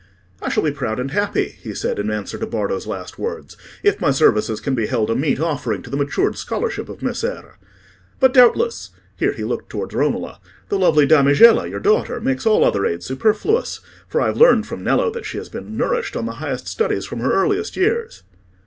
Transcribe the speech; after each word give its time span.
"I 0.41 0.49
shall 0.49 0.63
be 0.63 0.71
proud 0.71 0.99
and 0.99 1.11
happy," 1.11 1.49
he 1.49 1.75
said, 1.75 1.99
in 1.99 2.09
answer 2.09 2.39
to 2.39 2.47
Bardo's 2.47 2.87
last 2.87 3.19
words, 3.19 3.55
"if 3.83 4.01
my 4.01 4.09
services 4.09 4.59
can 4.59 4.73
be 4.73 4.87
held 4.87 5.11
a 5.11 5.15
meet 5.15 5.39
offering 5.39 5.83
to 5.83 5.91
the 5.91 5.95
matured 5.95 6.35
scholarship 6.39 6.89
of 6.89 7.03
Messere. 7.03 7.59
But 8.19 8.33
doubtless,"—here 8.33 9.33
he 9.33 9.43
looked 9.43 9.69
towards 9.69 9.93
Romola—"the 9.93 10.79
lovely 10.79 11.05
damigella, 11.05 11.69
your 11.69 11.79
daughter, 11.79 12.19
makes 12.19 12.47
all 12.47 12.63
other 12.65 12.83
aid 12.87 13.03
superfluous; 13.03 13.79
for 14.07 14.21
I 14.21 14.25
have 14.25 14.37
learned 14.37 14.65
from 14.65 14.83
Nello 14.83 15.11
that 15.11 15.27
she 15.27 15.37
has 15.37 15.49
been 15.49 15.77
nourished 15.77 16.15
on 16.17 16.25
the 16.25 16.31
highest 16.41 16.67
studies 16.67 17.05
from 17.05 17.19
her 17.19 17.31
earliest 17.31 17.77
years." 17.77 18.23